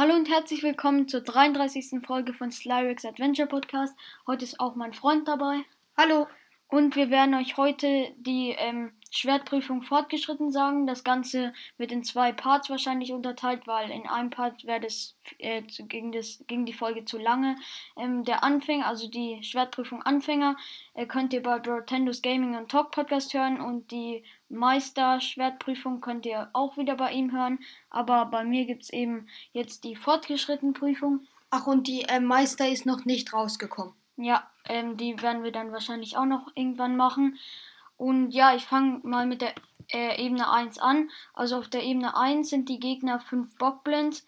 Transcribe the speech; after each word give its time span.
Hallo 0.00 0.14
und 0.14 0.30
herzlich 0.30 0.62
willkommen 0.62 1.08
zur 1.08 1.20
33. 1.20 2.00
Folge 2.06 2.32
von 2.32 2.50
Slyrix 2.50 3.04
Adventure 3.04 3.46
Podcast. 3.46 3.94
Heute 4.26 4.46
ist 4.46 4.58
auch 4.58 4.74
mein 4.74 4.94
Freund 4.94 5.28
dabei. 5.28 5.60
Hallo. 5.94 6.26
Und 6.68 6.96
wir 6.96 7.10
werden 7.10 7.34
euch 7.34 7.58
heute 7.58 8.10
die 8.16 8.54
ähm, 8.56 8.92
Schwertprüfung 9.10 9.82
fortgeschritten 9.82 10.52
sagen. 10.52 10.86
Das 10.86 11.04
Ganze 11.04 11.52
wird 11.76 11.92
in 11.92 12.02
zwei 12.02 12.32
Parts 12.32 12.70
wahrscheinlich 12.70 13.12
unterteilt, 13.12 13.66
weil 13.66 13.90
in 13.90 14.06
einem 14.06 14.30
Part 14.30 14.64
wäre 14.64 14.80
das, 14.80 15.16
äh, 15.36 15.60
ging, 15.60 16.12
das 16.12 16.42
ging 16.46 16.64
die 16.64 16.72
Folge 16.72 17.04
zu 17.04 17.18
lange. 17.18 17.56
Ähm, 17.98 18.24
der 18.24 18.42
Anfänger, 18.42 18.86
also 18.86 19.06
die 19.06 19.42
Schwertprüfung 19.42 20.02
Anfänger, 20.02 20.56
äh, 20.94 21.04
könnt 21.04 21.34
ihr 21.34 21.42
bei 21.42 21.58
Nintendo's 21.58 22.22
Gaming 22.22 22.56
und 22.56 22.70
Talk 22.70 22.90
Podcast 22.92 23.34
hören 23.34 23.60
und 23.60 23.90
die 23.90 24.24
Meister 24.50 25.20
Schwertprüfung 25.20 26.00
könnt 26.00 26.26
ihr 26.26 26.50
auch 26.52 26.76
wieder 26.76 26.96
bei 26.96 27.12
ihm 27.12 27.32
hören. 27.32 27.60
Aber 27.88 28.26
bei 28.26 28.44
mir 28.44 28.66
gibt 28.66 28.82
es 28.82 28.90
eben 28.90 29.28
jetzt 29.52 29.84
die 29.84 29.96
fortgeschrittene 29.96 30.72
Prüfung. 30.72 31.20
Ach, 31.50 31.66
und 31.66 31.86
die 31.86 32.02
äh, 32.02 32.20
Meister 32.20 32.68
ist 32.68 32.86
noch 32.86 33.04
nicht 33.04 33.32
rausgekommen. 33.32 33.94
Ja, 34.16 34.48
ähm, 34.68 34.96
die 34.96 35.20
werden 35.22 35.42
wir 35.42 35.52
dann 35.52 35.72
wahrscheinlich 35.72 36.16
auch 36.16 36.26
noch 36.26 36.48
irgendwann 36.54 36.96
machen. 36.96 37.38
Und 37.96 38.30
ja, 38.32 38.54
ich 38.54 38.64
fange 38.64 39.00
mal 39.02 39.26
mit 39.26 39.40
der 39.40 39.54
äh, 39.92 40.24
Ebene 40.24 40.50
1 40.50 40.78
an. 40.78 41.10
Also 41.34 41.56
auf 41.56 41.68
der 41.68 41.82
Ebene 41.82 42.16
1 42.16 42.50
sind 42.50 42.68
die 42.68 42.80
Gegner 42.80 43.20
5 43.20 43.56
Bockblends. 43.56 44.24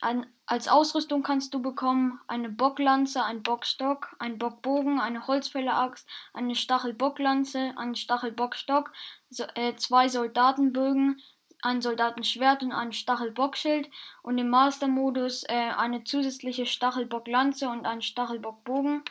Ein, 0.00 0.26
als 0.46 0.66
Ausrüstung 0.68 1.22
kannst 1.22 1.52
du 1.52 1.60
bekommen 1.60 2.20
eine 2.26 2.48
Bocklanze, 2.48 3.22
ein 3.22 3.42
Bockstock, 3.42 4.16
ein 4.18 4.38
Bockbogen, 4.38 4.98
eine 4.98 5.26
Holzfälleraxt, 5.26 6.08
eine 6.32 6.54
Stachelbocklanze, 6.54 7.74
einen 7.76 7.94
Stachelbockstock, 7.94 8.92
so, 9.28 9.44
äh, 9.54 9.76
zwei 9.76 10.08
Soldatenbögen, 10.08 11.20
ein 11.62 11.82
Soldatenschwert 11.82 12.62
und 12.62 12.72
ein 12.72 12.92
Stachelbockschild 12.92 13.90
und 14.22 14.38
im 14.38 14.48
Master-Modus 14.48 15.44
äh, 15.44 15.72
eine 15.76 16.04
zusätzliche 16.04 16.64
Stachelbocklanze 16.64 17.68
und 17.68 17.86
ein 17.86 18.00
Stachelbockbogen. 18.00 19.02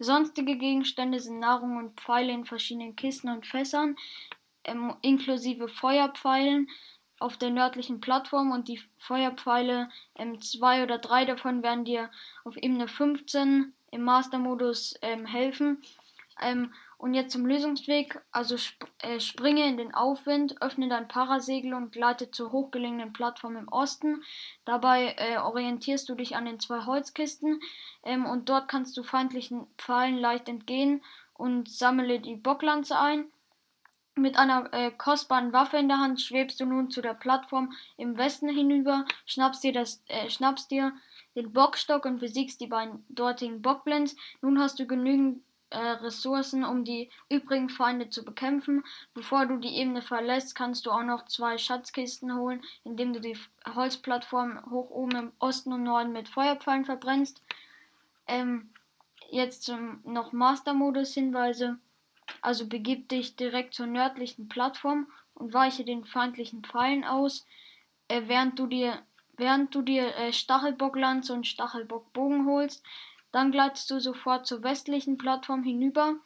Sonstige 0.00 0.56
Gegenstände 0.56 1.20
sind 1.20 1.38
Nahrung 1.38 1.76
und 1.76 2.00
Pfeile 2.00 2.32
in 2.32 2.44
verschiedenen 2.44 2.96
Kisten 2.96 3.28
und 3.28 3.46
Fässern, 3.46 3.96
ähm, 4.64 4.94
inklusive 5.02 5.68
Feuerpfeilen 5.68 6.68
auf 7.22 7.36
der 7.36 7.50
nördlichen 7.50 8.00
Plattform 8.00 8.50
und 8.50 8.68
die 8.68 8.80
Feuerpfeile, 8.98 9.88
ähm, 10.16 10.40
zwei 10.40 10.82
oder 10.82 10.98
drei 10.98 11.24
davon 11.24 11.62
werden 11.62 11.84
dir 11.84 12.10
auf 12.44 12.56
Ebene 12.56 12.88
15 12.88 13.72
im 13.90 14.02
Master-Modus 14.02 14.98
ähm, 15.02 15.24
helfen. 15.26 15.82
Ähm, 16.40 16.72
und 17.02 17.14
jetzt 17.14 17.32
zum 17.32 17.46
Lösungsweg, 17.46 18.20
also 18.30 18.54
sp 18.54 18.86
äh, 19.00 19.18
springe 19.18 19.66
in 19.66 19.76
den 19.76 19.92
Aufwind, 19.92 20.62
öffne 20.62 20.88
dein 20.88 21.08
Parasegel 21.08 21.74
und 21.74 21.90
gleite 21.90 22.30
zur 22.30 22.52
hochgelegenen 22.52 23.12
Plattform 23.12 23.56
im 23.56 23.66
Osten. 23.66 24.22
Dabei 24.64 25.16
äh, 25.18 25.38
orientierst 25.38 26.08
du 26.08 26.14
dich 26.14 26.36
an 26.36 26.44
den 26.44 26.60
zwei 26.60 26.86
Holzkisten 26.86 27.60
ähm, 28.04 28.24
und 28.24 28.48
dort 28.48 28.68
kannst 28.68 28.96
du 28.96 29.02
feindlichen 29.02 29.66
Pfeilen 29.78 30.16
leicht 30.16 30.48
entgehen 30.48 31.02
und 31.34 31.68
sammle 31.68 32.20
die 32.20 32.36
Bocklanze 32.36 32.96
ein. 32.96 33.24
Mit 34.14 34.36
einer 34.36 34.72
äh, 34.74 34.90
kostbaren 34.90 35.54
Waffe 35.54 35.78
in 35.78 35.88
der 35.88 35.98
Hand 35.98 36.20
schwebst 36.20 36.60
du 36.60 36.66
nun 36.66 36.90
zu 36.90 37.00
der 37.00 37.14
Plattform 37.14 37.72
im 37.96 38.18
Westen 38.18 38.48
hinüber, 38.48 39.06
schnappst 39.24 39.64
dir, 39.64 39.72
das, 39.72 40.02
äh, 40.08 40.28
schnappst 40.28 40.70
dir 40.70 40.92
den 41.34 41.52
Bockstock 41.52 42.04
und 42.04 42.18
besiegst 42.18 42.60
die 42.60 42.66
beiden 42.66 43.06
dortigen 43.08 43.62
Bockblends. 43.62 44.14
Nun 44.42 44.58
hast 44.58 44.78
du 44.78 44.86
genügend 44.86 45.42
äh, 45.70 45.78
Ressourcen, 45.78 46.62
um 46.62 46.84
die 46.84 47.08
übrigen 47.30 47.70
Feinde 47.70 48.10
zu 48.10 48.22
bekämpfen. 48.22 48.84
Bevor 49.14 49.46
du 49.46 49.56
die 49.56 49.76
Ebene 49.76 50.02
verlässt, 50.02 50.54
kannst 50.54 50.84
du 50.84 50.90
auch 50.90 51.04
noch 51.04 51.24
zwei 51.24 51.56
Schatzkisten 51.56 52.36
holen, 52.36 52.62
indem 52.84 53.14
du 53.14 53.20
die 53.20 53.38
Holzplattform 53.74 54.70
hoch 54.70 54.90
oben 54.90 55.16
im 55.16 55.32
Osten 55.38 55.72
und 55.72 55.84
Norden 55.84 56.12
mit 56.12 56.28
Feuerpfeilen 56.28 56.84
verbrennst. 56.84 57.40
Ähm, 58.26 58.68
jetzt 59.30 59.62
zum 59.62 60.00
noch 60.04 60.32
Master-Modus 60.32 61.14
Hinweise. 61.14 61.78
Also 62.40 62.66
begib 62.66 63.08
dich 63.08 63.36
direkt 63.36 63.74
zur 63.74 63.86
nördlichen 63.86 64.48
Plattform 64.48 65.06
und 65.34 65.52
weiche 65.52 65.84
den 65.84 66.04
feindlichen 66.04 66.62
Pfeilen 66.62 67.04
aus, 67.04 67.46
äh, 68.08 68.22
während 68.26 68.58
du 68.58 68.66
dir 68.66 69.02
während 69.36 69.74
du 69.74 69.82
dir 69.82 70.14
äh, 70.16 70.32
Stachelbocklanze 70.32 71.32
und 71.32 71.46
Stachelbockbogen 71.46 72.46
holst. 72.46 72.84
Dann 73.32 73.50
gleitest 73.50 73.90
du 73.90 73.98
sofort 73.98 74.46
zur 74.46 74.62
westlichen 74.62 75.16
Plattform 75.16 75.62
hinüber. 75.62 76.16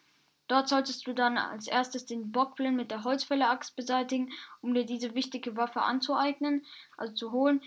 Dort 0.48 0.68
solltest 0.68 1.06
du 1.06 1.12
dann 1.12 1.38
als 1.38 1.66
erstes 1.66 2.06
den 2.06 2.30
Bockblind 2.30 2.76
mit 2.76 2.90
der 2.90 3.04
Holzfälleraxt 3.04 3.74
beseitigen, 3.74 4.32
um 4.60 4.74
dir 4.74 4.84
diese 4.84 5.14
wichtige 5.14 5.56
Waffe 5.56 5.82
anzueignen, 5.82 6.64
also 6.96 7.14
zu 7.14 7.32
holen. 7.32 7.62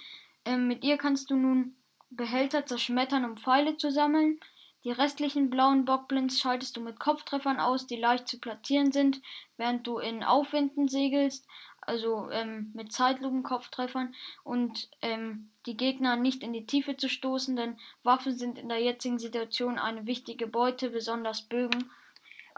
Ähm, 0.46 0.68
mit 0.68 0.84
ihr 0.84 0.98
kannst 0.98 1.30
du 1.30 1.36
nun 1.36 1.76
Behälter 2.10 2.66
zerschmettern, 2.66 3.26
um 3.26 3.38
Pfeile 3.38 3.78
zu 3.78 3.92
sammeln. 3.92 4.40
Die 4.84 4.92
restlichen 4.92 5.50
blauen 5.50 5.86
Bockblinds 5.86 6.40
schaltest 6.40 6.78
du 6.78 6.82
mit 6.82 7.00
Kopftreffern 7.00 7.60
aus, 7.60 7.86
die 7.86 7.98
leicht 7.98 8.28
zu 8.28 8.40
platzieren 8.40 8.92
sind, 8.92 9.22
während 9.58 9.86
du 9.86 10.00
in 10.00 10.24
Aufwinden 10.24 10.88
segelst 10.88 11.46
also 11.90 12.30
ähm, 12.32 12.72
mit 12.76 12.94
Zeitlupenkopftreffern 12.94 14.14
und 14.44 14.90
ähm, 15.02 15.50
die 15.66 15.76
Gegner 15.76 16.16
nicht 16.16 16.44
in 16.44 16.54
die 16.54 16.68
Tiefe 16.68 16.96
zu 16.96 17.10
stoßen, 17.10 17.56
denn 17.56 17.78
Waffen 18.04 18.38
sind 18.38 18.60
in 18.60 18.70
der 18.70 18.80
jetzigen 18.80 19.18
Situation 19.18 19.80
eine 19.80 20.06
wichtige 20.06 20.46
Beute, 20.46 20.92
besonders 20.92 21.42
Bögen. 21.42 21.90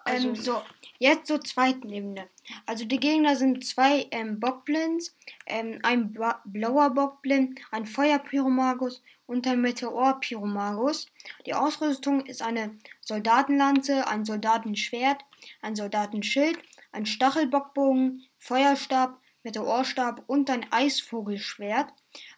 Also 0.06 0.30
ähm, 0.30 0.36
so, 0.36 0.62
jetzt 1.00 1.28
zur 1.28 1.42
zweiten 1.42 1.90
Ebene. 1.90 2.28
Also 2.66 2.86
die 2.86 3.00
Gegner 3.00 3.36
sind 3.36 3.66
zwei 3.66 4.08
ähm, 4.12 4.40
Bockblinds, 4.40 5.16
ähm, 5.46 5.80
ein 5.84 6.12
Bla 6.12 6.42
blauer 6.46 6.92
Bockblind, 6.92 7.60
ein 7.72 7.86
Feuerpyromagus 7.86 9.02
und 9.28 9.48
ein 9.48 9.62
Meteorpyromagus. 9.62 11.08
Die 11.46 11.54
Ausrüstung 11.54 12.26
ist 12.26 12.42
eine 12.42 12.78
Soldatenlanze, 13.00 14.08
ein 14.08 14.26
Soldatenschwert, 14.26 15.24
ein 15.62 15.76
Soldatenschild, 15.76 16.60
ein 16.92 17.06
Stachelbockbogen, 17.06 18.24
Feuerstab, 18.38 19.18
Meteorstab 19.44 20.24
und 20.28 20.50
ein 20.50 20.66
Eisvogelschwert. 20.72 21.88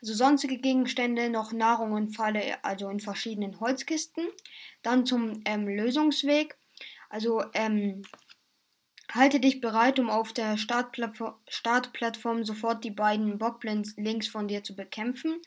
Also 0.01 0.13
sonstige 0.13 0.57
Gegenstände, 0.57 1.29
noch 1.29 1.51
Nahrung 1.51 1.93
und 1.93 2.15
Pfeile, 2.15 2.63
also 2.63 2.89
in 2.89 2.99
verschiedenen 2.99 3.59
Holzkisten. 3.59 4.27
Dann 4.83 5.05
zum 5.05 5.41
ähm, 5.45 5.67
Lösungsweg. 5.67 6.57
Also 7.13 7.43
ähm, 7.53 8.01
halte 9.11 9.39
dich 9.39 9.61
bereit, 9.61 9.99
um 9.99 10.09
auf 10.09 10.33
der 10.33 10.57
Startplattform, 10.57 11.35
Startplattform 11.47 12.43
sofort 12.43 12.83
die 12.83 12.89
beiden 12.89 13.37
Bockblends 13.37 13.93
links 13.97 14.27
von 14.27 14.47
dir 14.47 14.63
zu 14.63 14.75
bekämpfen. 14.75 15.39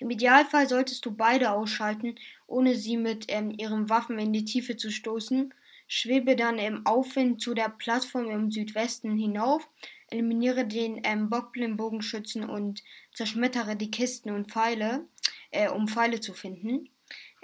Im 0.00 0.10
Idealfall 0.10 0.68
solltest 0.68 1.06
du 1.06 1.12
beide 1.12 1.52
ausschalten, 1.52 2.16
ohne 2.48 2.74
sie 2.74 2.96
mit 2.96 3.26
ähm, 3.28 3.54
ihren 3.56 3.88
Waffen 3.88 4.18
in 4.18 4.32
die 4.32 4.44
Tiefe 4.44 4.76
zu 4.76 4.90
stoßen. 4.90 5.54
Schwebe 5.86 6.34
dann 6.34 6.58
im 6.58 6.84
Aufwind 6.86 7.40
zu 7.40 7.54
der 7.54 7.68
Plattform 7.68 8.28
im 8.28 8.50
Südwesten 8.50 9.16
hinauf 9.16 9.68
eliminiere 10.12 10.66
den 10.66 11.00
ähm, 11.04 11.30
Bockblin-Bogenschützen 11.30 12.44
und 12.44 12.82
zerschmettere 13.14 13.76
die 13.76 13.90
Kisten 13.90 14.30
und 14.30 14.50
Pfeile, 14.50 15.06
äh, 15.52 15.68
um 15.68 15.86
Pfeile 15.86 16.20
zu 16.20 16.34
finden. 16.34 16.88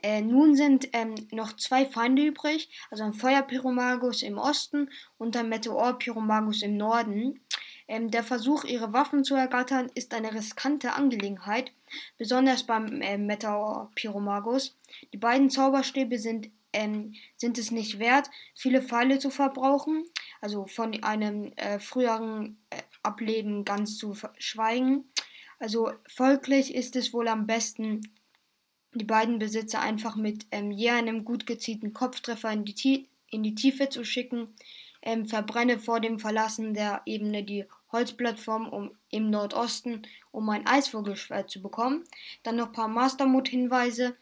Äh, 0.02 0.20
nun 0.20 0.54
sind 0.54 0.88
ähm, 0.92 1.14
noch 1.32 1.56
zwei 1.56 1.86
Feinde 1.86 2.24
übrig, 2.24 2.68
also 2.90 3.04
ein 3.04 3.14
Feuerpyromagus 3.14 4.22
im 4.22 4.38
Osten 4.38 4.90
und 5.18 5.36
ein 5.36 5.48
Meteorpyromagus 5.48 6.62
im 6.62 6.76
Norden. 6.76 7.40
Ähm, 7.88 8.10
der 8.10 8.22
Versuch, 8.22 8.64
ihre 8.64 8.92
Waffen 8.92 9.24
zu 9.24 9.34
ergattern, 9.34 9.90
ist 9.94 10.14
eine 10.14 10.32
riskante 10.34 10.92
Angelegenheit, 10.92 11.72
besonders 12.16 12.64
beim 12.64 13.00
äh, 13.02 13.18
Meteorpyromagus. 13.18 14.76
Die 15.12 15.16
beiden 15.16 15.50
Zauberstäbe 15.50 16.18
sind 16.18 16.50
ähm, 16.72 17.14
sind 17.34 17.56
es 17.56 17.70
nicht 17.70 17.98
wert, 17.98 18.30
viele 18.54 18.82
Pfeile 18.82 19.18
zu 19.18 19.30
verbrauchen, 19.30 20.04
also 20.42 20.66
von 20.66 21.02
einem 21.02 21.52
äh, 21.56 21.78
früheren 21.78 22.58
äh, 22.68 22.82
Ableben 23.02 23.64
ganz 23.64 23.96
zu 23.96 24.14
schweigen. 24.36 25.10
Also 25.58 25.92
folglich 26.06 26.74
ist 26.74 26.94
es 26.94 27.12
wohl 27.12 27.26
am 27.28 27.46
besten, 27.46 28.02
die 28.94 29.04
beiden 29.04 29.38
Besitzer 29.38 29.80
einfach 29.80 30.16
mit 30.16 30.46
ähm, 30.50 30.70
je 30.70 30.90
einem 30.90 31.24
gut 31.24 31.46
gezielten 31.46 31.92
Kopftreffer 31.92 32.50
in 32.50 32.64
die, 32.64 33.08
in 33.30 33.42
die 33.42 33.54
Tiefe 33.54 33.88
zu 33.88 34.04
schicken. 34.04 34.54
Ähm, 35.02 35.26
verbrenne 35.26 35.78
vor 35.78 36.00
dem 36.00 36.18
Verlassen 36.18 36.74
der 36.74 37.02
Ebene 37.06 37.44
die 37.44 37.66
Holzplattform 37.92 38.68
um, 38.68 38.90
im 39.10 39.30
Nordosten, 39.30 40.02
um 40.32 40.48
ein 40.50 40.66
Eisvogelschwert 40.66 41.50
zu 41.50 41.62
bekommen. 41.62 42.04
Dann 42.42 42.56
noch 42.56 42.66
ein 42.66 42.72
paar 42.72 42.88
Mastermod-Hinweise. 42.88 44.16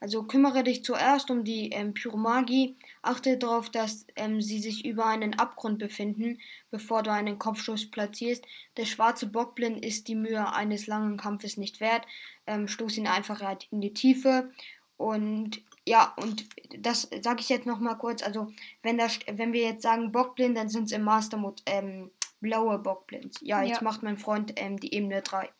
Also 0.00 0.22
kümmere 0.22 0.62
dich 0.62 0.84
zuerst 0.84 1.30
um 1.30 1.42
die 1.42 1.70
ähm, 1.70 1.92
Pyromagie, 1.92 2.76
achte 3.02 3.36
darauf, 3.36 3.68
dass 3.68 4.06
ähm, 4.14 4.40
sie 4.40 4.60
sich 4.60 4.84
über 4.84 5.06
einen 5.06 5.38
Abgrund 5.38 5.78
befinden, 5.78 6.38
bevor 6.70 7.02
du 7.02 7.12
einen 7.12 7.38
Kopfschuss 7.38 7.90
platzierst. 7.90 8.44
Der 8.76 8.84
schwarze 8.84 9.26
Bockblind 9.26 9.84
ist 9.84 10.06
die 10.06 10.14
Mühe 10.14 10.52
eines 10.52 10.86
langen 10.86 11.16
Kampfes 11.16 11.56
nicht 11.56 11.80
wert. 11.80 12.06
Ähm, 12.46 12.68
stoß 12.68 12.96
ihn 12.98 13.08
einfach 13.08 13.40
halt 13.40 13.66
in 13.72 13.80
die 13.80 13.92
Tiefe. 13.92 14.50
Und 14.96 15.62
ja, 15.84 16.14
und 16.16 16.48
das 16.78 17.08
sage 17.22 17.40
ich 17.40 17.48
jetzt 17.48 17.66
nochmal 17.66 17.98
kurz. 17.98 18.22
Also, 18.22 18.52
wenn, 18.82 18.98
das, 18.98 19.18
wenn 19.30 19.52
wir 19.52 19.62
jetzt 19.62 19.82
sagen 19.82 20.12
Bockblind, 20.12 20.56
dann 20.56 20.68
sind 20.68 20.84
es 20.84 20.92
im 20.92 21.02
Mastermod 21.02 21.62
ähm, 21.66 22.10
blaue 22.40 22.78
Bockblinds. 22.78 23.38
Ja, 23.40 23.62
jetzt 23.62 23.80
ja. 23.80 23.84
macht 23.84 24.02
mein 24.02 24.18
Freund 24.18 24.52
ähm, 24.56 24.78
die 24.78 24.94
Ebene 24.94 25.22
3. 25.22 25.50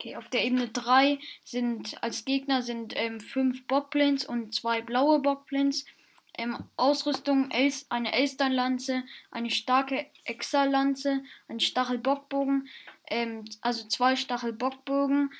Okay, 0.00 0.16
auf 0.16 0.30
der 0.30 0.46
Ebene 0.46 0.68
3 0.68 1.18
sind 1.44 2.02
als 2.02 2.24
Gegner 2.24 2.62
sind 2.62 2.94
ähm, 2.96 3.20
fünf 3.20 3.66
Bockblins 3.66 4.24
und 4.24 4.54
zwei 4.54 4.80
blaue 4.80 5.20
Bockblins. 5.20 5.84
Ähm, 6.38 6.56
Ausrüstung 6.76 7.50
Els 7.50 7.84
eine 7.90 8.14
Elsternlanze, 8.14 9.02
eine 9.30 9.50
starke 9.50 10.06
Exalanze, 10.24 11.22
ein 11.48 11.60
Stachelbockbogen, 11.60 12.66
ähm, 13.10 13.44
also 13.60 13.86
zwei 13.88 14.16
Stachelbockbogen, 14.16 15.34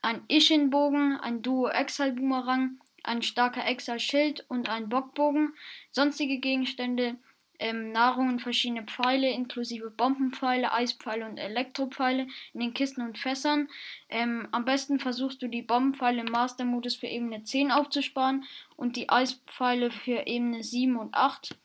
ein 0.00 0.22
Ischenbogen, 0.28 1.18
ein 1.18 1.42
Duo 1.42 1.66
Exal 1.66 2.12
Boomerang, 2.12 2.78
ein 3.02 3.20
starker 3.20 3.66
Exal 3.66 3.98
Schild 3.98 4.44
und 4.48 4.68
ein 4.68 4.88
Bockbogen. 4.88 5.54
Sonstige 5.90 6.38
Gegenstände 6.38 7.16
ähm, 7.58 7.92
Nahrung 7.92 8.28
und 8.28 8.42
verschiedene 8.42 8.84
Pfeile, 8.84 9.30
inklusive 9.30 9.90
Bombenpfeile, 9.90 10.72
Eispfeile 10.72 11.26
und 11.26 11.38
Elektropfeile 11.38 12.26
in 12.52 12.60
den 12.60 12.74
Kisten 12.74 13.02
und 13.02 13.18
Fässern. 13.18 13.68
Ähm, 14.08 14.48
am 14.52 14.64
besten 14.64 14.98
versuchst 14.98 15.42
du 15.42 15.48
die 15.48 15.62
Bombenpfeile 15.62 16.20
im 16.20 16.32
Master-Modus 16.32 16.96
für 16.96 17.06
Ebene 17.06 17.44
10 17.44 17.70
aufzusparen 17.70 18.44
und 18.76 18.96
die 18.96 19.08
Eispfeile 19.08 19.90
für 19.90 20.26
Ebene 20.26 20.62
7 20.62 20.96
und 20.96 21.14
8. 21.14 21.56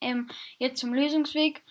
Ähm, 0.00 0.28
jetzt 0.58 0.80
zum 0.80 0.94
Lösungsweg. 0.94 1.62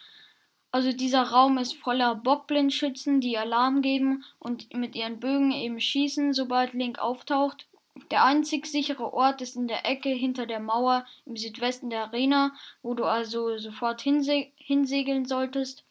Also 0.72 0.92
dieser 0.92 1.24
Raum 1.24 1.58
ist 1.58 1.74
voller 1.76 2.16
Bockblindschützen, 2.16 3.22
die 3.22 3.38
Alarm 3.38 3.82
geben 3.82 4.26
und 4.40 4.74
mit 4.74 4.94
ihren 4.96 5.22
Bögen 5.22 5.54
eben 5.54 5.80
schießen, 5.80 6.34
sobald 6.34 6.74
Link 6.74 7.00
auftaucht. 7.00 7.66
Der 8.12 8.24
einzig 8.24 8.66
sichere 8.66 9.14
Ort 9.14 9.42
ist 9.42 9.56
in 9.56 9.68
der 9.68 9.86
Ecke 9.86 10.10
hinter 10.10 10.46
der 10.46 10.60
Mauer 10.60 11.06
im 11.26 11.38
Südwesten 11.38 11.90
der 11.90 12.04
Arena, 12.04 12.54
wo 12.82 12.94
du 12.94 13.06
also 13.06 13.58
sofort 13.58 14.02
hinse 14.02 14.48
hinsegeln 14.58 15.26
solltest. 15.26 15.84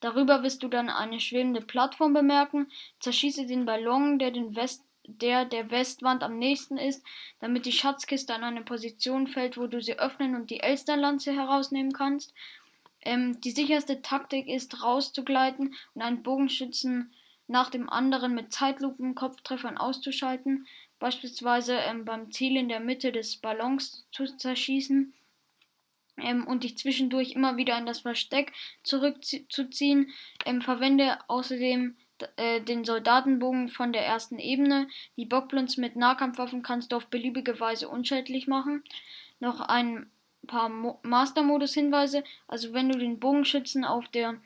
Darüber 0.00 0.42
wirst 0.42 0.62
du 0.62 0.68
dann 0.68 0.90
eine 0.90 1.18
schwebende 1.18 1.62
Plattform 1.62 2.12
bemerken. 2.12 2.68
Zerschieße 3.00 3.46
den 3.46 3.64
Ballon, 3.64 4.18
der, 4.18 4.30
den 4.30 4.54
West 4.54 4.82
der 5.08 5.44
der 5.44 5.70
Westwand 5.70 6.22
am 6.22 6.38
nächsten 6.38 6.78
ist, 6.78 7.04
damit 7.40 7.64
die 7.64 7.72
Schatzkiste 7.72 8.34
an 8.34 8.44
eine 8.44 8.62
Position 8.62 9.26
fällt, 9.26 9.56
wo 9.56 9.66
du 9.66 9.80
sie 9.80 9.98
öffnen 9.98 10.34
und 10.34 10.50
die 10.50 10.60
Elsternlanze 10.60 11.32
herausnehmen 11.32 11.92
kannst. 11.92 12.34
Ähm, 13.02 13.40
die 13.40 13.52
sicherste 13.52 14.02
Taktik 14.02 14.48
ist, 14.48 14.82
rauszugleiten 14.82 15.74
und 15.94 16.02
einen 16.02 16.22
Bogenschützen 16.22 17.12
nach 17.46 17.70
dem 17.70 17.88
anderen 17.88 18.34
mit 18.34 18.52
Zeitlupen-Kopftreffern 18.52 19.78
auszuschalten 19.78 20.66
beispielsweise 20.98 21.74
ähm, 21.74 22.04
beim 22.04 22.30
Ziel 22.32 22.56
in 22.56 22.68
der 22.68 22.80
Mitte 22.80 23.12
des 23.12 23.36
Ballons 23.36 24.06
zu 24.12 24.24
zerschießen 24.24 25.12
ähm, 26.18 26.46
und 26.46 26.64
dich 26.64 26.78
zwischendurch 26.78 27.32
immer 27.32 27.56
wieder 27.56 27.78
in 27.78 27.86
das 27.86 28.00
Versteck 28.00 28.52
zurückzuziehen. 28.82 30.10
Ähm, 30.44 30.62
verwende 30.62 31.18
außerdem 31.28 31.96
äh, 32.36 32.60
den 32.62 32.84
Soldatenbogen 32.84 33.68
von 33.68 33.92
der 33.92 34.06
ersten 34.06 34.38
Ebene. 34.38 34.88
Die 35.16 35.26
Bockblins 35.26 35.76
mit 35.76 35.96
Nahkampfwaffen 35.96 36.62
kannst 36.62 36.92
du 36.92 36.96
auf 36.96 37.06
beliebige 37.08 37.60
Weise 37.60 37.88
unschädlich 37.88 38.46
machen. 38.46 38.82
Noch 39.38 39.60
ein 39.60 40.10
paar 40.46 40.68
Master-Modus-Hinweise. 40.68 42.24
Also 42.48 42.72
wenn 42.72 42.88
du 42.88 42.98
den 42.98 43.20
Bogenschützen 43.20 43.84
auf 43.84 44.08
der 44.08 44.36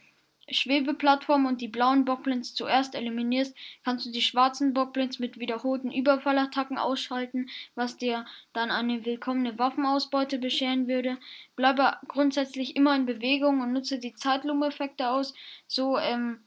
Schwebeplattform 0.51 1.47
und 1.47 1.61
die 1.61 1.69
blauen 1.69 2.05
Bockblins 2.05 2.55
zuerst 2.55 2.95
eliminierst, 2.95 3.55
kannst 3.85 4.07
du 4.07 4.11
die 4.11 4.23
schwarzen 4.23 4.75
Bockblins 4.75 5.19
mit 5.19 5.39
wiederholten 5.39 5.93
Überfallattacken 5.93 6.79
ausschalten, 6.79 7.49
was 7.75 7.97
dir 7.97 8.27
dann 8.53 8.71
eine 8.71 9.05
willkommene 9.05 9.59
Waffenausbeute 9.59 10.39
bescheren 10.39 10.89
würde. 10.89 11.19
Bleibe 11.57 11.97
grundsätzlich 12.09 12.77
immer 12.77 12.95
in 12.97 13.07
Bewegung 13.07 13.61
und 13.61 13.73
nutze 13.73 13.99
die 13.99 14.15
Zeitlupeneffekte 14.15 15.09
aus. 15.09 15.35
So 15.67 15.99
ähm, 15.99 16.41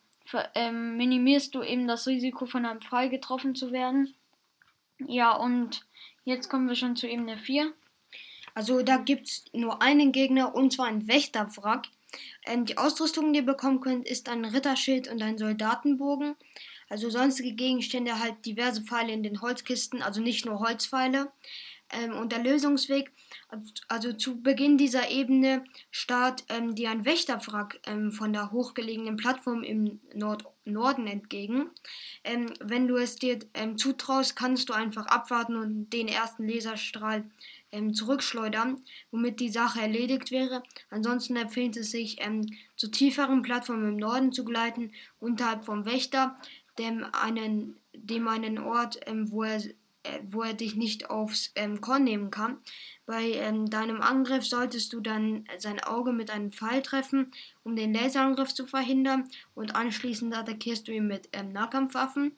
ähm, 0.55 0.97
minimierst 0.97 1.53
du 1.55 1.61
eben 1.63 1.87
das 1.87 2.07
Risiko, 2.07 2.45
von 2.45 2.65
einem 2.65 2.81
Pfeil 2.81 3.09
getroffen 3.09 3.55
zu 3.55 3.71
werden. 3.71 4.13
Ja, 4.99 5.33
und 5.33 5.85
jetzt 6.25 6.49
kommen 6.49 6.67
wir 6.67 6.75
schon 6.75 6.95
zu 6.95 7.07
Ebene 7.07 7.37
4. 7.37 7.73
Also 8.55 8.83
da 8.83 8.97
gibt 8.97 9.27
es 9.27 9.45
nur 9.51 9.81
einen 9.81 10.11
Gegner 10.11 10.53
und 10.55 10.71
zwar 10.73 10.85
einen 10.87 11.07
Wächterwrack. 11.07 11.87
Ähm, 12.45 12.65
die 12.65 12.77
Ausrüstung, 12.77 13.33
die 13.33 13.39
ihr 13.39 13.45
bekommen 13.45 13.81
könnt, 13.81 14.07
ist 14.07 14.29
ein 14.29 14.45
Ritterschild 14.45 15.07
und 15.07 15.21
ein 15.21 15.37
Soldatenbogen. 15.37 16.35
Also 16.89 17.09
sonstige 17.09 17.53
Gegenstände 17.53 18.19
halt 18.19 18.45
diverse 18.45 18.83
Pfeile 18.83 19.13
in 19.13 19.23
den 19.23 19.41
Holzkisten, 19.41 20.01
also 20.01 20.21
nicht 20.21 20.45
nur 20.45 20.59
Holzpfeile. 20.59 21.31
Ähm, 21.89 22.17
und 22.17 22.31
der 22.31 22.39
Lösungsweg, 22.39 23.11
also 23.87 24.13
zu 24.13 24.41
Beginn 24.41 24.77
dieser 24.77 25.09
Ebene, 25.09 25.63
starrt 25.91 26.43
ähm, 26.49 26.75
dir 26.75 26.89
ein 26.89 27.05
Wächterwrack 27.05 27.79
ähm, 27.85 28.11
von 28.11 28.33
der 28.33 28.51
hochgelegenen 28.51 29.17
Plattform 29.17 29.63
im 29.63 29.99
Nord 30.13 30.45
Norden 30.65 31.07
entgegen. 31.07 31.69
Ähm, 32.23 32.53
wenn 32.61 32.87
du 32.87 32.95
es 32.95 33.17
dir 33.17 33.39
ähm, 33.53 33.77
zutraust, 33.77 34.35
kannst 34.35 34.69
du 34.69 34.73
einfach 34.73 35.07
abwarten 35.07 35.57
und 35.57 35.89
den 35.89 36.07
ersten 36.07 36.47
Laserstrahl 36.47 37.25
ähm, 37.73 37.93
zurückschleudern, 37.93 38.81
womit 39.11 39.39
die 39.39 39.49
Sache 39.49 39.81
erledigt 39.81 40.31
wäre. 40.31 40.63
Ansonsten 40.89 41.35
empfiehlt 41.35 41.75
es 41.75 41.91
sich, 41.91 42.17
ähm, 42.21 42.45
zu 42.77 42.89
tieferen 42.89 43.41
Plattformen 43.41 43.89
im 43.89 43.97
Norden 43.97 44.31
zu 44.31 44.45
gleiten, 44.45 44.93
unterhalb 45.19 45.65
vom 45.65 45.85
Wächter, 45.85 46.37
dem 46.77 47.05
einen, 47.11 47.75
dem 47.93 48.27
einen 48.27 48.59
Ort, 48.59 48.99
ähm, 49.05 49.29
wo 49.31 49.43
er 49.43 49.61
äh, 50.03 50.19
wo 50.27 50.43
er 50.43 50.53
dich 50.53 50.75
nicht 50.75 51.09
aufs 51.09 51.51
ähm, 51.55 51.79
Korn 51.79 52.03
nehmen 52.03 52.29
kann. 52.29 52.57
Bei 53.05 53.23
ähm, 53.31 53.69
deinem 53.69 54.01
Angriff 54.01 54.45
solltest 54.45 54.91
du 54.91 54.99
dann 54.99 55.45
sein 55.59 55.81
Auge 55.81 56.11
mit 56.11 56.29
einem 56.29 56.51
Pfeil 56.51 56.81
treffen, 56.81 57.31
um 57.63 57.77
den 57.77 57.93
Laserangriff 57.93 58.53
zu 58.53 58.67
verhindern 58.67 59.29
und 59.55 59.75
anschließend 59.75 60.35
attackierst 60.35 60.87
du 60.87 60.91
ihn 60.91 61.07
mit 61.07 61.29
ähm, 61.31 61.53
Nahkampfwaffen. 61.53 62.33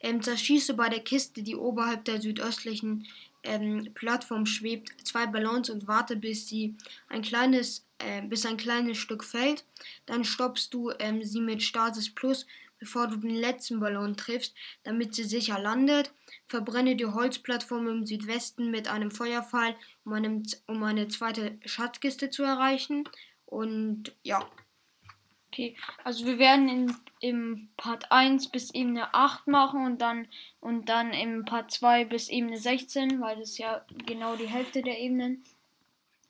Ähm, 0.00 0.20
zerschieße 0.20 0.74
bei 0.74 0.90
der 0.90 1.00
Kiste, 1.00 1.42
die 1.42 1.56
oberhalb 1.56 2.04
der 2.04 2.20
südöstlichen 2.20 3.06
ähm, 3.44 3.90
Plattform 3.94 4.46
schwebt, 4.46 4.92
zwei 5.06 5.26
Ballons 5.26 5.70
und 5.70 5.86
warte, 5.86 6.16
bis 6.16 6.48
sie 6.48 6.76
ein 7.08 7.22
kleines, 7.22 7.86
äh, 7.98 8.22
bis 8.22 8.44
ein 8.46 8.56
kleines 8.56 8.98
Stück 8.98 9.24
fällt. 9.24 9.64
Dann 10.06 10.24
stoppst 10.24 10.74
du 10.74 10.90
ähm, 10.98 11.22
sie 11.22 11.40
mit 11.40 11.62
Stasis 11.62 12.12
Plus, 12.14 12.46
bevor 12.78 13.06
du 13.06 13.16
den 13.16 13.36
letzten 13.36 13.80
Ballon 13.80 14.16
triffst, 14.16 14.54
damit 14.82 15.14
sie 15.14 15.24
sicher 15.24 15.58
landet. 15.58 16.12
Verbrenne 16.46 16.96
die 16.96 17.06
Holzplattform 17.06 17.88
im 17.88 18.06
Südwesten 18.06 18.70
mit 18.70 18.88
einem 18.88 19.10
Feuerpfeil, 19.10 19.76
um, 20.04 20.12
einem, 20.12 20.42
um 20.66 20.82
eine 20.82 21.08
zweite 21.08 21.58
Schatzkiste 21.64 22.30
zu 22.30 22.42
erreichen. 22.42 23.08
Und 23.46 24.14
ja. 24.22 24.46
Okay, 25.54 25.76
also 26.02 26.26
wir 26.26 26.40
werden 26.40 26.68
in, 26.68 26.96
im 27.20 27.68
Part 27.76 28.10
1 28.10 28.48
bis 28.48 28.74
Ebene 28.74 29.14
8 29.14 29.46
machen 29.46 29.86
und 29.86 30.02
dann 30.02 30.26
und 30.60 30.88
dann 30.88 31.12
im 31.12 31.44
Part 31.44 31.70
2 31.70 32.06
bis 32.06 32.28
Ebene 32.28 32.56
16, 32.56 33.20
weil 33.20 33.36
das 33.36 33.56
ja 33.56 33.84
genau 34.04 34.34
die 34.34 34.48
Hälfte 34.48 34.82
der 34.82 34.98
Ebenen. 34.98 35.44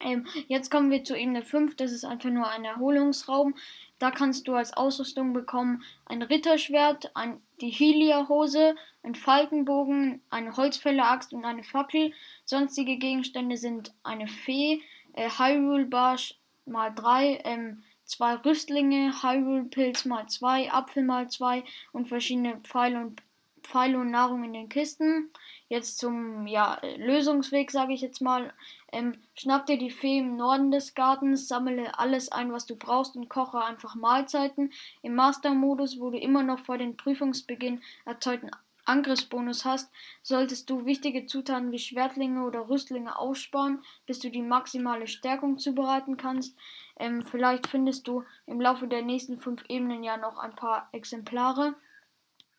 Ähm, 0.01 0.27
jetzt 0.49 0.71
kommen 0.71 0.91
wir 0.91 1.05
zu 1.05 1.17
Ebene 1.17 1.43
5, 1.43 1.75
das 1.77 1.93
ist 1.93 2.05
einfach 2.05 2.29
nur 2.29 2.51
ein 2.51 2.67
Erholungsraum. 2.67 3.55
Da 3.99 4.11
kannst 4.11 4.47
du 4.47 4.57
als 4.57 4.75
Ausrüstung 4.75 5.33
bekommen 5.33 5.83
ein 6.05 6.21
Ritterschwert, 6.21 7.17
ein, 7.17 7.41
die 7.63 7.71
Helia-Hose, 7.71 8.75
ein 9.03 9.15
Falkenbogen, 9.15 10.21
eine 10.29 10.55
Holzfäller-Axt 10.55 11.33
und 11.33 11.47
eine 11.47 11.65
Fackel. 11.65 12.13
Sonstige 12.45 12.99
Gegenstände 12.99 13.57
sind 13.57 13.95
eine 14.03 14.29
Fee, 14.29 14.83
äh, 15.15 15.31
Hyrule 15.31 15.87
Barsch 15.87 16.35
mal 16.67 16.91
3, 16.95 17.41
ähm, 17.45 17.83
zwei 18.05 18.35
Rüstlinge, 18.35 19.23
Hyrule 19.23 19.65
Pilz 19.65 20.05
mal 20.05 20.27
zwei, 20.29 20.73
Apfel 20.73 21.05
mal 21.05 21.29
zwei 21.29 21.65
und 21.93 22.09
verschiedene 22.09 22.59
Pfeile 22.59 23.01
und 23.01 23.23
Pfeile 23.65 23.99
und 23.99 24.11
Nahrung 24.11 24.45
in 24.45 24.53
den 24.53 24.69
Kisten. 24.69 25.31
Jetzt 25.69 25.99
zum 25.99 26.47
ja, 26.47 26.79
Lösungsweg, 26.99 27.71
sage 27.71 27.95
ich 27.95 28.03
jetzt 28.03 28.21
mal. 28.21 28.53
Ähm, 28.93 29.15
schnapp 29.35 29.67
dir 29.67 29.79
die 29.79 29.91
Fee 29.91 30.19
im 30.19 30.37
Norden 30.37 30.71
des 30.71 30.95
Gartens, 30.95 31.49
sammle 31.49 31.99
alles 31.99 32.31
ein, 32.31 32.53
was 32.53 32.67
du 32.67 32.77
brauchst 32.77 33.17
und 33.17 33.29
koche 33.29 33.65
einfach 33.65 33.95
Mahlzeiten. 33.95 34.73
Im 35.03 35.15
Master-Modus, 35.15 35.99
wo 35.99 36.11
du 36.11 36.19
immer 36.19 36.43
noch 36.43 36.61
vor 36.61 36.79
dem 36.79 36.97
Prüfungsbeginn 36.97 37.83
erzeugten 38.05 38.51
Angriffsbonus 38.85 39.65
hast, 39.65 39.91
solltest 40.23 40.69
du 40.69 40.85
wichtige 40.85 41.27
Zutaten 41.27 41.73
wie 41.73 41.79
Schwertlinge 41.79 42.45
oder 42.45 42.69
Rüstlinge 42.69 43.19
aussparen, 43.19 43.83
bis 44.07 44.19
du 44.19 44.31
die 44.31 44.43
maximale 44.43 45.07
Stärkung 45.07 45.59
zubereiten 45.59 46.19
kannst. 46.19 46.55
Ähm, 46.97 47.23
vielleicht 47.23 47.67
findest 47.67 48.07
du 48.07 48.25
im 48.47 48.61
Laufe 48.61 48.87
der 48.87 49.03
nächsten 49.03 49.39
fünf 49.39 49.65
Ebenen 49.69 50.05
ja 50.05 50.17
noch 50.17 50.39
ein 50.39 50.55
paar 50.55 50.89
Exemplare. 50.93 51.75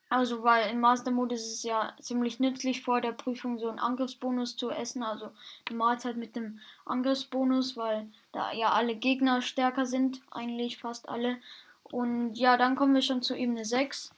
Also, 0.08 0.44
weil 0.44 0.70
im 0.70 0.80
Master 0.80 1.10
Mode 1.10 1.34
ist 1.34 1.52
es 1.52 1.62
ja 1.64 1.92
ziemlich 2.00 2.38
nützlich 2.38 2.82
vor 2.82 3.00
der 3.00 3.10
Prüfung 3.12 3.58
so 3.58 3.68
einen 3.68 3.80
Angriffsbonus 3.80 4.56
zu 4.56 4.70
essen, 4.70 5.02
also 5.02 5.30
eine 5.68 5.76
Mahlzeit 5.76 6.16
mit 6.16 6.36
dem 6.36 6.60
Angriffsbonus, 6.84 7.76
weil 7.76 8.08
da 8.30 8.52
ja 8.52 8.70
alle 8.70 8.94
Gegner 8.94 9.42
stärker 9.42 9.84
sind, 9.84 10.20
eigentlich 10.30 10.78
fast 10.78 11.08
alle. 11.08 11.38
Und 11.82 12.34
ja, 12.34 12.56
dann 12.56 12.76
kommen 12.76 12.94
wir 12.94 13.02
schon 13.02 13.22
zu 13.22 13.34
Ebene 13.34 13.64
6. 13.64 14.12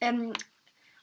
Ähm, 0.00 0.32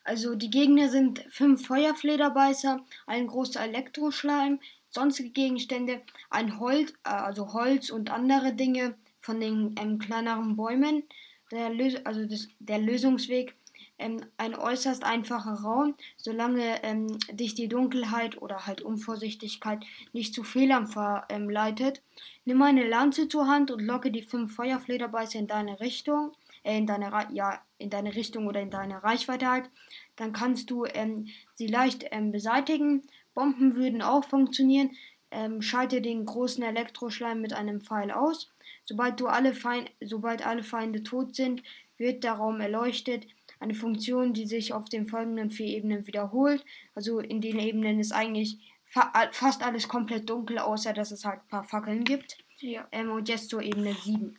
also 0.04 0.36
die 0.36 0.50
Gegner 0.50 0.90
sind 0.90 1.26
fünf 1.30 1.66
Feuerflederbeißer, 1.66 2.82
ein 3.08 3.28
großer 3.28 3.62
Elektroschleim, 3.62 4.60
sonstige 4.96 5.30
Gegenstände, 5.30 6.02
ein 6.32 6.60
Holz, 6.60 6.92
äh, 7.04 7.10
also 7.10 7.54
Holz 7.54 7.92
und 7.92 8.10
andere 8.10 8.54
Dinge 8.54 8.96
von 9.20 9.40
den 9.40 9.76
ähm, 9.80 10.00
kleineren 10.00 10.56
Bäumen. 10.56 11.04
Der, 11.52 11.70
Lös 11.70 12.04
also 12.06 12.26
das, 12.26 12.48
der 12.60 12.80
Lösungsweg 12.80 13.56
ähm, 13.98 14.26
ein 14.38 14.56
äußerst 14.56 15.04
einfacher 15.04 15.54
Raum, 15.54 15.96
solange 16.18 16.84
ähm, 16.84 17.18
dich 17.32 17.56
die 17.56 17.68
Dunkelheit 17.68 18.42
oder 18.42 18.66
halt 18.66 18.82
Unvorsichtigkeit 18.82 19.86
nicht 20.12 20.34
zu 20.34 20.44
Fehlern 20.44 20.88
verleitet. 20.88 22.02
Nimm 22.46 22.62
eine 22.62 22.88
Lanze 22.88 23.28
zur 23.28 23.48
Hand 23.48 23.72
und 23.72 23.82
locke 23.82 24.12
die 24.12 24.24
fünf 24.24 24.56
Feuerflederbeiße 24.56 25.38
in 25.38 25.48
deine 25.48 25.80
Richtung, 25.80 26.34
äh, 26.64 26.78
in 26.78 26.88
deine 26.88 27.12
ja, 27.32 27.62
in 27.78 27.90
deine 27.90 28.16
Richtung 28.16 28.48
oder 28.48 28.62
in 28.62 28.70
deine 28.72 29.04
Reichweite 29.04 29.48
halt. 29.48 29.70
Dann 30.16 30.34
kannst 30.34 30.70
du 30.70 30.86
ähm, 30.86 31.28
sie 31.54 31.68
leicht 31.68 32.06
ähm, 32.12 32.32
beseitigen. 32.32 33.04
Bomben 33.36 33.76
würden 33.76 34.02
auch 34.02 34.26
funktionieren. 34.26 34.92
Ähm, 35.30 35.62
schalte 35.62 36.02
den 36.02 36.26
großen 36.26 36.64
Elektroschleim 36.64 37.42
mit 37.42 37.54
einem 37.54 37.82
Pfeil 37.82 38.10
aus. 38.10 38.52
Sobald, 38.86 39.20
du 39.20 39.28
alle 39.28 39.54
Feind, 39.54 39.92
sobald 40.02 40.46
alle 40.46 40.64
Feinde 40.64 41.04
tot 41.04 41.36
sind, 41.36 41.62
wird 41.98 42.24
der 42.24 42.34
Raum 42.34 42.60
erleuchtet. 42.62 43.28
Eine 43.60 43.76
Funktion, 43.76 44.34
die 44.34 44.46
sich 44.46 44.74
auf 44.74 44.90
den 44.90 45.08
folgenden 45.08 45.52
vier 45.52 45.68
Ebenen 45.68 46.08
wiederholt. 46.08 46.64
Also 46.94 47.20
in 47.20 47.42
den 47.42 47.60
Ebenen 47.60 48.00
ist 48.00 48.12
eigentlich 48.12 48.58
fa 48.86 49.12
fast 49.32 49.64
alles 49.64 49.88
komplett 49.88 50.30
dunkel, 50.30 50.60
außer 50.60 50.94
dass 50.94 51.12
es 51.12 51.26
halt 51.26 51.42
ein 51.42 51.50
paar 51.50 51.64
Fackeln 51.64 52.04
gibt. 52.04 52.38
Ja. 52.60 52.88
Ähm, 52.92 53.12
und 53.12 53.30
jetzt 53.30 53.50
zur 53.50 53.62
Ebene 53.62 53.94
7. 53.94 54.38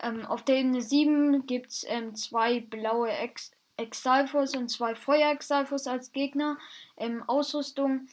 Ähm, 0.00 0.24
auf 0.26 0.44
der 0.44 0.56
Ebene 0.56 0.82
7 0.82 1.46
gibt 1.46 1.70
es 1.70 1.86
zwei 2.14 2.60
blaue 2.60 3.10
Ex 3.10 3.52
Exalfos 3.76 4.54
und 4.56 4.68
zwei 4.68 4.94
Feuer-Exalfos 4.94 5.86
als 5.86 6.12
Gegner. 6.12 6.58
Ähm, 6.96 7.22
Ausrüstung 7.26 8.08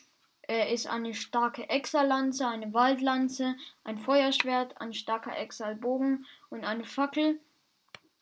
äh, 0.47 0.73
ist 0.73 0.87
eine 0.87 1.13
starke 1.13 1.69
Exalanze, 1.69 2.47
eine 2.47 2.73
Waldlanze, 2.73 3.55
ein 3.83 3.97
Feuerschwert, 3.97 4.79
ein 4.81 4.93
starker 4.93 5.37
Exalbogen 5.37 6.25
und 6.49 6.65
eine 6.65 6.85
Fackel. 6.85 7.39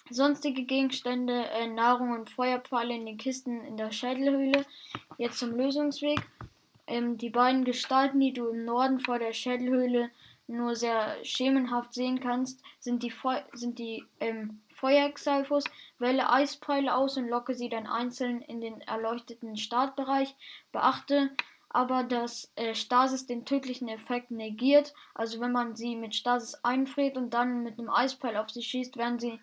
Sonstige 0.10 0.64
Gegenstände, 0.64 1.46
äh, 1.52 1.68
Nahrung 1.68 2.12
und 2.12 2.30
Feuerpfeile 2.30 2.96
in 2.96 3.06
den 3.06 3.18
Kisten 3.18 3.64
in 3.66 3.78
der 3.78 3.92
Schädelhöhle. 3.92 4.66
Jetzt 5.18 5.40
zum 5.40 5.56
Lösungsweg. 5.56 6.22
Ähm, 6.86 7.18
die 7.18 7.30
beiden 7.30 7.66
Gestalten, 7.66 8.20
die 8.20 8.34
du 8.34 8.48
im 8.48 8.66
Norden 8.66 9.00
vor 9.00 9.20
der 9.20 9.34
Schädelhöhle 9.34 10.10
nur 10.48 10.76
sehr 10.76 11.24
schemenhaft 11.24 11.94
sehen 11.94 12.20
kannst, 12.20 12.62
sind 12.80 13.04
die, 13.04 13.12
Feu 13.12 13.38
sind 13.54 13.80
die 13.80 14.06
ähm, 14.22 14.62
Feuerexalfos. 14.80 15.66
Wähle 16.00 16.30
Eispfeile 16.32 16.96
aus 16.96 17.18
und 17.18 17.28
locke 17.28 17.54
sie 17.54 17.70
dann 17.70 17.88
einzeln 17.88 18.42
in 18.42 18.62
den 18.62 18.82
erleuchteten 18.82 19.58
Startbereich. 19.58 20.36
Beachte 20.72 21.32
aber, 21.70 22.04
dass 22.04 22.52
äh, 22.56 22.74
Stasis 22.74 23.26
den 23.26 23.46
tödlichen 23.46 23.88
Effekt 23.88 24.32
negiert. 24.32 24.94
Also 25.14 25.40
wenn 25.40 25.52
man 25.52 25.76
sie 25.76 25.96
mit 25.96 26.16
Stasis 26.16 26.56
einfriert 26.64 27.18
und 27.18 27.32
dann 27.34 27.64
mit 27.64 27.78
einem 27.78 27.90
Eispfeil 27.90 28.38
auf 28.38 28.50
sie 28.50 28.64
schießt, 28.64 28.98
werden 28.98 29.20
sie 29.20 29.40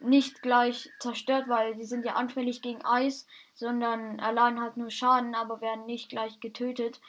nicht 0.00 0.42
gleich 0.42 0.90
zerstört, 1.00 1.48
weil 1.48 1.74
die 1.74 1.84
sind 1.84 2.04
ja 2.04 2.14
anfällig 2.14 2.62
gegen 2.62 2.84
Eis, 2.84 3.26
sondern 3.54 4.20
allein 4.20 4.60
halt 4.60 4.76
nur 4.76 4.90
Schaden, 4.90 5.34
aber 5.34 5.60
werden 5.60 5.86
nicht 5.86 6.08
gleich 6.08 6.40
getötet. 6.40 7.00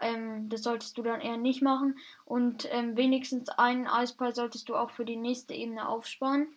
Ähm, 0.00 0.48
das 0.48 0.62
solltest 0.62 0.98
du 0.98 1.02
dann 1.02 1.20
eher 1.20 1.36
nicht 1.36 1.62
machen. 1.62 1.98
Und 2.24 2.68
ähm, 2.72 2.96
wenigstens 2.96 3.48
einen 3.48 3.86
Eisball 3.86 4.34
solltest 4.34 4.68
du 4.68 4.76
auch 4.76 4.90
für 4.90 5.04
die 5.04 5.16
nächste 5.16 5.54
Ebene 5.54 5.88
aufsparen. 5.88 6.48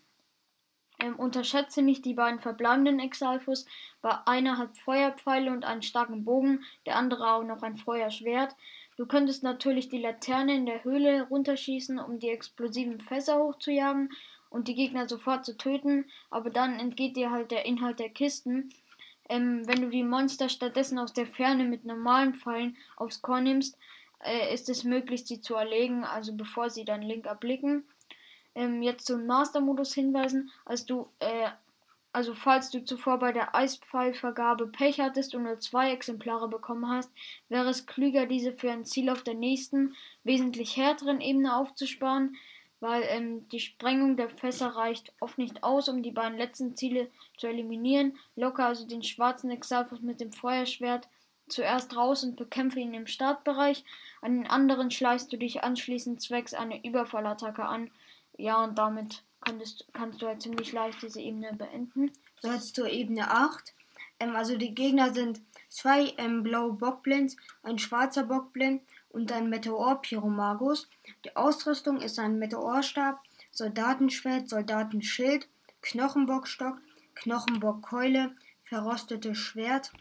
Ähm, 0.99 1.15
unterschätze 1.15 1.81
nicht 1.81 2.05
die 2.05 2.15
beiden 2.15 2.39
verbleibenden 2.39 2.99
Exalfus. 2.99 3.65
Bei 4.01 4.17
einer 4.25 4.57
hat 4.57 4.77
Feuerpfeile 4.77 5.51
und 5.51 5.63
einen 5.63 5.83
starken 5.83 6.25
Bogen, 6.25 6.63
der 6.85 6.95
andere 6.95 7.33
auch 7.33 7.43
noch 7.43 7.61
ein 7.61 7.77
Feuerschwert. 7.77 8.55
Du 8.97 9.05
könntest 9.05 9.43
natürlich 9.43 9.89
die 9.89 10.01
Laterne 10.01 10.55
in 10.55 10.65
der 10.65 10.83
Höhle 10.83 11.27
runterschießen, 11.29 11.99
um 11.99 12.19
die 12.19 12.29
explosiven 12.29 12.99
Fässer 12.99 13.37
hochzujagen 13.37 14.09
und 14.49 14.67
die 14.67 14.75
Gegner 14.75 15.07
sofort 15.07 15.45
zu 15.45 15.55
töten, 15.55 16.05
aber 16.31 16.49
dann 16.49 16.79
entgeht 16.79 17.15
dir 17.15 17.29
halt 17.29 17.51
der 17.51 17.65
Inhalt 17.65 17.99
der 17.99 18.09
Kisten. 18.09 18.73
Ähm, 19.29 19.67
wenn 19.67 19.81
du 19.81 19.89
die 19.89 20.03
Monster 20.03 20.49
stattdessen 20.49 20.97
aus 20.97 21.13
der 21.13 21.27
Ferne 21.27 21.65
mit 21.65 21.85
normalen 21.85 22.33
Pfeilen 22.33 22.77
aufs 22.95 23.21
Korn 23.21 23.43
nimmst, 23.43 23.77
äh, 24.23 24.53
ist 24.53 24.69
es 24.69 24.83
möglich, 24.83 25.25
sie 25.25 25.41
zu 25.41 25.55
erlegen, 25.55 26.03
also 26.03 26.33
bevor 26.33 26.69
sie 26.69 26.85
deinen 26.85 27.03
Link 27.03 27.25
erblicken. 27.25 27.83
Ähm, 28.57 28.81
jetzt 28.81 29.05
zum 29.05 29.25
Master-Modus 29.25 29.93
hinweisen, 29.93 30.51
als 30.65 30.85
du, 30.85 31.07
äh, 31.19 31.49
also 32.11 32.33
falls 32.33 32.71
du 32.71 32.83
zuvor 32.83 33.19
bei 33.19 33.31
der 33.31 33.55
Eispfeilvergabe 33.55 34.67
Pech 34.67 34.99
hattest 34.99 35.35
und 35.35 35.43
nur 35.43 35.59
zwei 35.59 35.91
Exemplare 35.91 36.47
bekommen 36.47 36.89
hast, 36.89 37.11
wäre 37.49 37.69
es 37.69 37.85
klüger, 37.85 38.25
diese 38.25 38.51
für 38.51 38.71
ein 38.71 38.85
Ziel 38.85 39.09
auf 39.09 39.21
der 39.21 39.35
nächsten, 39.35 39.95
wesentlich 40.23 40.75
härteren 40.75 41.21
Ebene 41.21 41.55
aufzusparen 41.55 42.35
weil 42.79 43.03
ähm, 43.07 43.47
die 43.49 43.59
Sprengung 43.59 44.17
der 44.17 44.29
Fässer 44.29 44.67
reicht 44.67 45.11
oft 45.19 45.37
nicht 45.37 45.63
aus, 45.63 45.89
um 45.89 46.03
die 46.03 46.11
beiden 46.11 46.37
letzten 46.37 46.75
Ziele 46.75 47.09
zu 47.37 47.47
eliminieren. 47.47 48.17
Locker 48.35 48.67
also 48.67 48.87
den 48.87 49.03
schwarzen 49.03 49.49
Exalfus 49.49 50.01
mit 50.01 50.21
dem 50.21 50.31
Feuerschwert 50.31 51.07
zuerst 51.47 51.95
raus 51.95 52.23
und 52.23 52.35
bekämpfe 52.35 52.79
ihn 52.79 52.93
im 52.93 53.07
Startbereich. 53.07 53.83
An 54.21 54.35
den 54.35 54.47
anderen 54.47 54.91
schleichst 54.91 55.31
du 55.31 55.37
dich 55.37 55.63
anschließend 55.63 56.21
zwecks 56.21 56.53
einer 56.53 56.83
Überfallattacke 56.83 57.65
an. 57.65 57.89
Ja, 58.37 58.63
und 58.63 58.77
damit 58.77 59.23
kannst, 59.41 59.85
kannst 59.93 60.21
du 60.21 60.27
halt 60.27 60.41
ziemlich 60.41 60.71
leicht 60.71 61.01
diese 61.01 61.19
Ebene 61.19 61.53
beenden. 61.53 62.11
So 62.41 62.51
jetzt 62.51 62.75
zur 62.75 62.89
Ebene 62.89 63.29
8. 63.31 63.73
Ähm, 64.19 64.35
also 64.35 64.57
die 64.57 64.73
Gegner 64.73 65.13
sind 65.13 65.41
zwei 65.69 66.13
ähm, 66.17 66.43
blaue 66.43 66.73
Bockblins, 66.73 67.35
ein 67.63 67.79
schwarzer 67.79 68.23
Bockblind 68.23 68.81
und 69.09 69.31
ein 69.31 69.49
Meteor-Pyromagus. 69.49 70.89
Die 71.25 71.35
Ausrüstung 71.35 72.01
ist 72.01 72.19
ein 72.19 72.39
Meteorstab, 72.39 73.19
Soldatenschwert, 73.51 74.49
Soldatenschild, 74.49 75.47
Knochenbockstock, 75.81 76.79
Knochenbockkeule, 77.15 78.35
verrostetes 78.63 79.37
Schwert, 79.37 79.91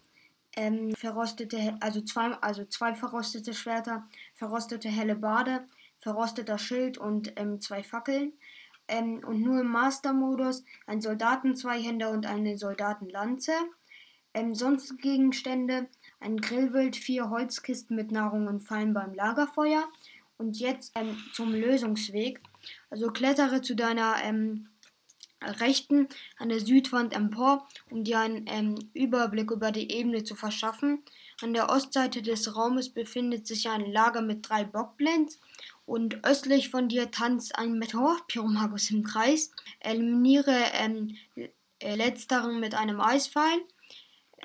ähm, 0.57 0.95
verrostete, 0.95 1.77
also 1.81 2.01
zwei, 2.01 2.33
also 2.41 2.65
zwei 2.65 2.95
verrostete 2.95 3.55
Schwerter, 3.55 4.07
verrostete 4.35 4.89
helle 4.89 5.15
Bade, 5.15 5.67
verrosteter 6.07 6.57
Schild 6.57 6.99
und 6.99 7.33
ähm, 7.35 7.61
zwei 7.61 7.83
Fackeln. 7.83 8.33
Ähm, 8.87 9.25
und 9.27 9.41
nur 9.43 9.61
im 9.61 9.67
Master-Modus 9.67 10.63
ein 10.87 11.01
Soldatenzweihänder 11.01 12.11
und 12.11 12.27
eine 12.27 12.57
Soldatenlanze. 12.57 13.51
Ähm, 14.33 14.55
sonst 14.55 14.99
Gegenstände 14.99 15.89
ein 16.21 16.37
Grillwild, 16.37 16.95
vier 16.95 17.29
Holzkisten 17.31 17.97
mit 17.97 18.13
Nahrung 18.13 18.47
und 18.47 18.61
Fallen 18.61 18.95
beim 18.95 19.15
Lagerfeuer. 19.15 19.89
Und 20.39 20.61
jetzt 20.61 20.93
ähm, 20.95 21.19
zum 21.33 21.53
Lösungsweg. 21.53 22.41
Also 22.89 23.09
klettere 23.09 23.61
zu 23.63 23.75
deiner 23.75 24.15
ähm, 24.23 24.69
rechten 25.43 26.09
an 26.39 26.51
der 26.51 26.61
Südwand 26.61 27.17
empor, 27.17 27.67
um 27.91 28.05
dir 28.05 28.21
einen 28.21 28.45
ähm, 28.47 28.77
Überblick 28.95 29.51
über 29.51 29.73
die 29.73 29.91
Ebene 29.91 30.23
zu 30.23 30.37
verschaffen. 30.37 31.03
An 31.43 31.53
der 31.53 31.69
Ostseite 31.69 32.23
des 32.23 32.57
Raumes 32.57 32.91
befindet 32.91 33.47
sich 33.47 33.69
ein 33.69 33.93
Lager 33.93 34.23
mit 34.23 34.49
drei 34.49 34.65
Bockblends 34.65 35.39
und 35.87 36.25
östlich 36.27 36.69
von 36.69 36.89
dir 36.89 37.11
tanzt 37.11 37.57
ein 37.57 37.79
Meteor-Pyromagus 37.79 38.91
im 38.91 39.05
Kreis. 39.05 39.53
Eliminiere 39.81 40.57
ähm, 40.75 41.17
äh, 41.79 41.95
letzteren 41.95 42.61
mit 42.61 42.75
einem 42.75 43.01
Eispfeil. 43.01 43.61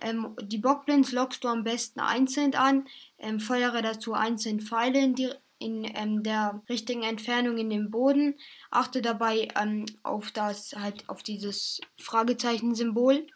Ähm, 0.02 0.36
die 0.42 0.60
Bockblends 0.60 1.12
lockst 1.12 1.44
du 1.44 1.48
am 1.48 1.64
besten 1.64 2.00
einzeln 2.00 2.56
an, 2.56 2.88
ähm, 3.18 3.40
feuere 3.40 3.82
dazu 3.82 4.14
einzeln 4.14 4.62
Pfeile 4.62 5.00
in, 5.00 5.16
die, 5.16 5.30
in 5.60 5.84
ähm, 5.96 6.24
der 6.24 6.62
richtigen 6.70 7.04
Entfernung 7.04 7.58
in 7.58 7.70
den 7.70 7.90
Boden. 7.90 8.36
Achte 8.70 9.02
dabei 9.02 9.48
ähm, 9.60 9.86
auf 10.04 10.32
das 10.32 10.74
halt 10.78 11.10
auf 11.10 11.24
dieses 11.24 11.82
Fragezeichen-Symbol, 11.98 13.28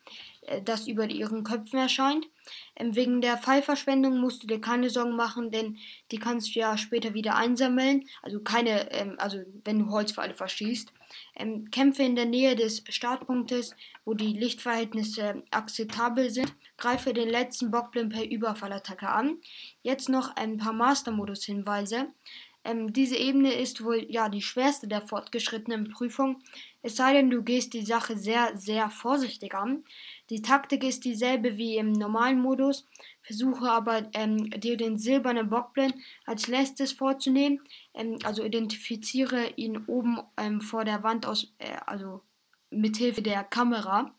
das 0.63 0.87
über 0.87 1.09
ihren 1.09 1.43
Köpfen 1.43 1.79
erscheint. 1.79 2.27
Ähm, 2.75 2.95
wegen 2.95 3.21
der 3.21 3.37
Fallverschwendung 3.37 4.19
musst 4.19 4.43
du 4.43 4.47
dir 4.47 4.61
keine 4.61 4.89
Sorgen 4.89 5.15
machen, 5.15 5.51
denn 5.51 5.77
die 6.11 6.19
kannst 6.19 6.55
du 6.55 6.59
ja 6.59 6.77
später 6.77 7.13
wieder 7.13 7.35
einsammeln. 7.35 8.05
Also 8.21 8.39
keine, 8.39 8.91
ähm, 8.91 9.15
also 9.17 9.39
wenn 9.63 9.79
du 9.79 9.89
Holzpfeile 9.89 10.33
verschießt. 10.33 10.91
Ähm, 11.35 11.71
Kämpfe 11.71 12.03
in 12.03 12.15
der 12.15 12.25
Nähe 12.25 12.55
des 12.55 12.83
Startpunktes, 12.89 13.75
wo 14.03 14.13
die 14.13 14.33
Lichtverhältnisse 14.33 15.43
akzeptabel 15.51 16.29
sind. 16.29 16.53
Greife 16.77 17.13
den 17.13 17.29
letzten 17.29 17.71
Bockblind 17.71 18.13
per 18.13 18.29
Überfallattacke 18.29 19.07
an. 19.07 19.37
Jetzt 19.81 20.09
noch 20.09 20.35
ein 20.35 20.57
paar 20.57 20.73
Master-Modus-Hinweise. 20.73 22.07
Ähm, 22.63 22.91
diese 22.91 23.15
Ebene 23.15 23.53
ist 23.53 23.83
wohl 23.83 24.05
ja 24.09 24.27
die 24.27 24.41
schwerste 24.41 24.87
der 24.87 25.01
fortgeschrittenen 25.01 25.89
Prüfung, 25.89 26.41
es 26.85 26.97
sei 26.97 27.13
denn, 27.13 27.31
du 27.31 27.41
gehst 27.41 27.73
die 27.73 27.83
Sache 27.83 28.15
sehr, 28.15 28.55
sehr 28.55 28.91
vorsichtig 28.91 29.55
an. 29.55 29.83
Die 30.29 30.41
Taktik 30.41 30.83
ist 30.83 31.05
dieselbe 31.05 31.57
wie 31.57 31.77
im 31.77 31.91
normalen 31.91 32.39
Modus, 32.39 32.87
versuche 33.21 33.69
aber 33.69 34.09
ähm, 34.13 34.49
dir 34.49 34.75
den 34.75 34.97
silbernen 34.97 35.49
Bockblind 35.49 35.93
als 36.25 36.47
letztes 36.47 36.93
vorzunehmen, 36.93 37.61
ähm, 37.93 38.17
also 38.23 38.43
identifiziere 38.43 39.49
ihn 39.55 39.85
oben 39.85 40.19
ähm, 40.37 40.61
vor 40.61 40.83
der 40.83 41.03
Wand 41.03 41.27
aus, 41.27 41.53
äh, 41.59 41.77
also 41.85 42.21
mithilfe 42.71 43.21
der 43.21 43.43
Kamera, 43.43 44.15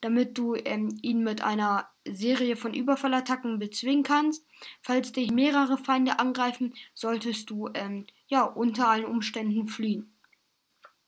damit 0.00 0.36
du 0.36 0.54
ähm, 0.56 0.98
ihn 1.02 1.22
mit 1.22 1.42
einer 1.42 1.88
Serie 2.04 2.56
von 2.56 2.74
Überfallattacken 2.74 3.58
bezwingen 3.58 4.02
kannst. 4.02 4.44
Falls 4.82 5.12
dich 5.12 5.30
mehrere 5.30 5.78
Feinde 5.78 6.18
angreifen, 6.18 6.74
solltest 6.94 7.48
du 7.48 7.70
ähm, 7.74 8.06
ja 8.26 8.42
unter 8.42 8.88
allen 8.88 9.06
Umständen 9.06 9.68
fliehen. 9.68 10.12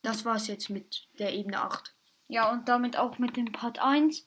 Das 0.02 0.24
war's 0.24 0.46
jetzt 0.46 0.70
mit 0.70 1.08
der 1.18 1.34
Ebene 1.34 1.60
8. 1.60 1.94
Ja, 2.28 2.50
und 2.50 2.68
damit 2.68 2.96
auch 2.96 3.18
mit 3.18 3.36
dem 3.36 3.52
Part 3.52 3.80
1. 3.80 4.26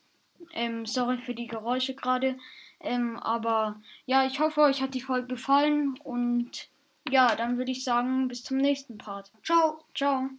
Ähm, 0.52 0.86
sorry 0.86 1.18
für 1.18 1.34
die 1.34 1.46
Geräusche 1.46 1.94
gerade. 1.94 2.36
Ähm, 2.80 3.18
aber 3.18 3.80
ja, 4.06 4.26
ich 4.26 4.40
hoffe, 4.40 4.62
euch 4.62 4.82
hat 4.82 4.94
die 4.94 5.02
Folge 5.02 5.28
gefallen 5.28 5.98
und 6.02 6.68
ja, 7.08 7.34
dann 7.36 7.58
würde 7.58 7.72
ich 7.72 7.84
sagen, 7.84 8.28
bis 8.28 8.42
zum 8.42 8.56
nächsten 8.56 8.98
Part. 8.98 9.32
Ciao. 9.42 9.84
Ciao. 9.94 10.30